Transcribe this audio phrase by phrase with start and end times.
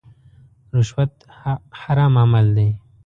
[0.77, 1.11] رشوت
[1.81, 2.69] حرام عمل دی.